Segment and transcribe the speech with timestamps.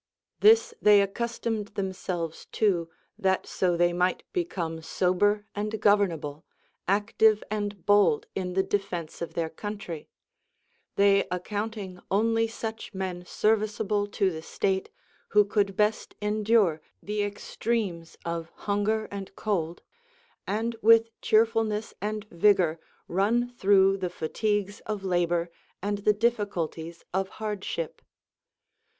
[0.39, 6.43] This they accustomed themselves to, that so they might become sober and governable,
[6.87, 10.09] active and bold in the defence of their country;
[10.95, 14.89] they accounting only such men serviceable to the state,
[15.37, 19.83] who could best endure the extremes of hunger and cold,
[20.47, 27.29] and Avith cheerfulness and vigor run through the fatigues of labor and the difficulties of
[27.37, 28.01] hardship.